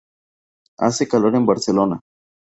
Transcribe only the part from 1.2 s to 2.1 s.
en Barcelona.